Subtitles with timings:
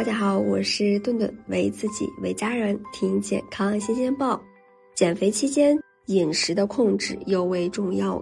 [0.00, 4.40] 大家好，我是顿顿，为自己为家人听健康新鲜报。
[4.94, 8.18] 减肥期间饮食的控制尤为重要。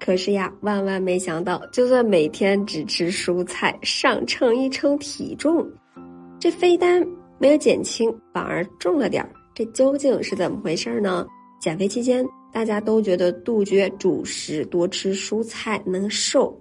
[0.00, 5.64] 可是呀，万万没想到，就算每天只吃蔬菜，上称一称体重，
[6.40, 7.06] 这非但
[7.38, 9.30] 没有减轻，反而重了点儿。
[9.54, 11.24] 这究竟是怎么回事呢？
[11.60, 16.60] 减肥期间，大家都觉得杜绝主食，多吃蔬菜能瘦，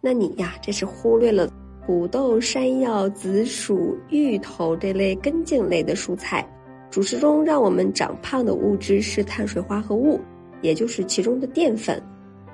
[0.00, 1.48] 那你呀，这是忽略了。
[1.86, 6.46] 土豆、山药、紫薯、芋头这类根茎类的蔬菜，
[6.90, 10.18] 主食中让我们长胖的物质是碳水化合物，
[10.62, 12.02] 也就是其中的淀粉。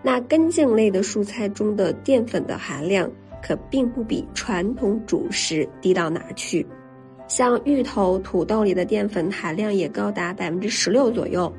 [0.03, 3.09] 那根茎类的蔬菜中的淀粉的含量
[3.41, 6.67] 可并不比传统主食低到哪去。
[7.29, 11.53] 像芋头、土豆里的淀粉含量也高达百分之十六左右，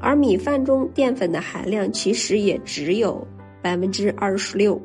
[0.00, 3.26] 而米饭中淀粉的含量其实也只有
[3.60, 4.80] 百分之二十六。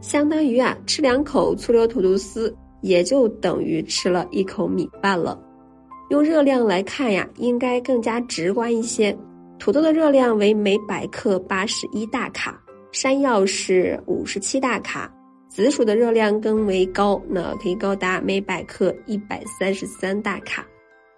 [0.00, 5.38] 相当于啊，吃两口醋溜土豆丝，也就等于吃了一口米饭了。
[6.10, 9.16] 用热量来看呀，应该更加直观一些。
[9.58, 12.58] 土豆的热量为每百克八十一大卡，
[12.92, 15.12] 山药是五十七大卡，
[15.48, 20.64] 紫薯的热量更为高，那可以高达每百克一百三十三大卡。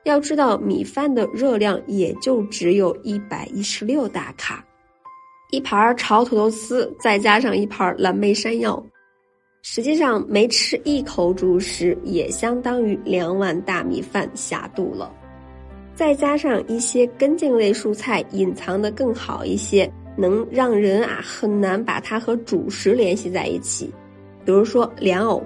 [0.05, 4.65] 要知道，米饭的热量也就只有一百一十六大卡。
[5.51, 8.81] 一盘炒土豆丝，再加上一盘蓝莓山药，
[9.63, 15.13] 实际上没吃一口主食，也相当于两碗大米饭下肚了。
[15.93, 23.93] 再加上一些根茎类蔬菜，隐藏的更好一些，能让人啊很难把它和主食联系在一起。
[24.45, 25.45] 比如说莲藕，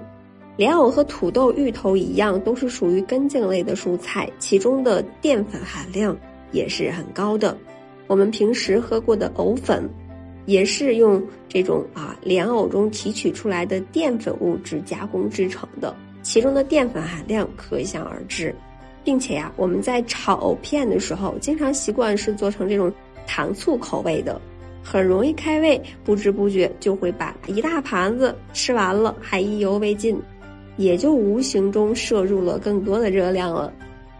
[0.55, 6.15] 莲藕和土豆、芋头一样，都是属于根茎类的蔬菜，其中的淀粉含量
[6.51, 7.57] 也是很高的。
[8.07, 9.89] 我们平时喝过的藕粉，
[10.45, 18.53] 也是用这种啊莲藕中提取出来的淀粉物质加工制成的，其中的淀粉含量可想而知，
[19.03, 22.91] 并且呀，我们在炒藕片的时候，经常习惯是做成这种
[23.25, 24.39] 糖醋口味的，
[24.83, 30.19] 很容易开胃，不知不觉就会把一大盘子吃完了，还意犹未尽，
[30.77, 33.73] 也就无形中摄入了更多的热量了。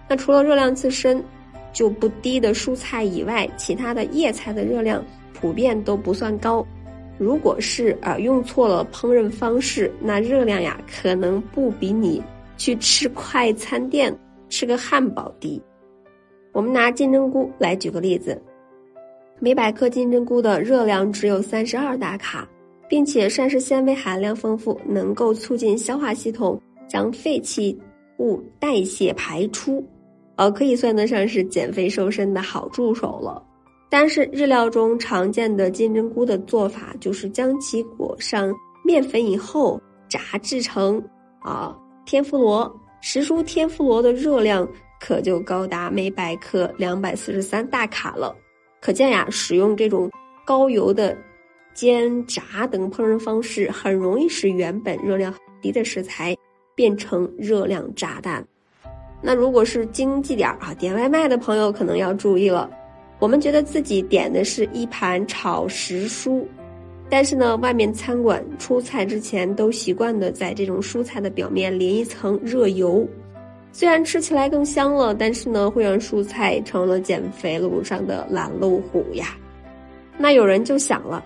[0.08, 1.24] 那除了热量自身，
[1.76, 5.04] 就不低的蔬菜以外，其他的叶菜的热量
[5.34, 6.66] 普遍都不算高。
[7.18, 12.24] 如果是啊用错了烹饪方式，那热量呀可能不比你
[12.56, 15.62] 去吃快餐店吃个汉堡低。
[16.54, 18.42] 我们拿金针菇来举个例子，
[19.40, 22.48] 每百克金针菇的热量只有三十二大卡，
[22.88, 26.58] 并且膳食纤维含量丰富，能够促进消化系统
[26.88, 27.78] 将废弃
[28.20, 29.86] 物代谢排出。
[30.36, 33.42] 呃，可以算得上是减肥瘦身的好助手了。
[33.90, 38.54] 但是日料中常见的金针菇的做法，就是将其裹上
[38.84, 39.80] 面粉以后
[40.10, 41.02] 炸制成
[41.42, 41.76] 啊
[42.06, 42.80] 天妇罗。
[43.02, 44.68] 实蔬天妇罗的热量
[45.00, 48.36] 可就高达每百克两百四十三大卡了。
[48.82, 50.10] 可见呀，使用这种
[50.44, 51.16] 高油的
[51.74, 56.36] 煎炸等烹饪方式，很容易使原本热量低的食材
[56.74, 58.44] 变成热量炸弹。
[59.22, 62.70] 那如果是经济点儿啊，点外卖的朋友可能要注意了。
[63.18, 66.44] 我们觉得自己点的是一盘炒时蔬，
[67.10, 73.08] 但是呢，外面餐馆出菜之前都习惯的在这种蔬菜的表面淋一层热油，
[73.72, 79.36] 虽然吃起来更香了，但是呢，会让蔬菜成了减肥路上的拦路虎呀。
[80.18, 81.24] 那有人就想了，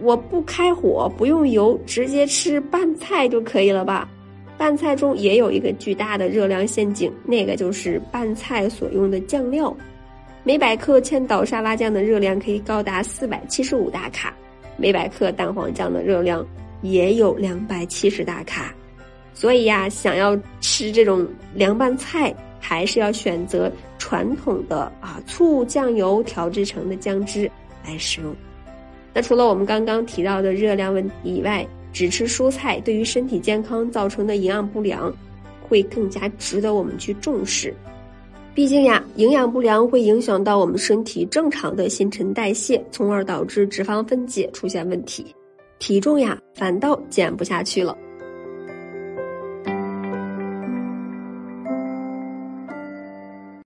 [0.00, 4.08] 我不开火，不用油，直接吃拌菜就可以了吧？
[4.60, 9.74] 拌菜中也有一个巨大的热量陷阱，那个就是拌菜所用的酱料。
[10.44, 14.36] 每百克千岛沙拉酱的热量可以高达四百七十五大卡，
[14.76, 16.46] 每百克蛋黄酱的热量
[16.82, 18.74] 也有两百七十大卡。
[19.32, 27.50] 所以呀，想要吃这种凉拌菜，还是要选择传统的啊醋酱油调制成的酱汁
[27.82, 28.36] 来使用。
[29.14, 35.12] 那除了我们刚刚提到的热量问题以外，只吃蔬菜对于身体健康造成的营养不良，
[35.68, 37.74] 会更加值得我们去重视。
[38.54, 45.34] 毕竟呀，营养不良会影响到我们身体正常的新陈代谢，从而导致脂肪分解出现问题，
[45.78, 47.96] 体重呀反倒减不下去了。